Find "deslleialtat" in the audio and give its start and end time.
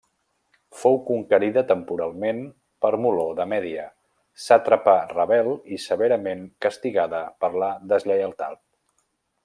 7.93-8.63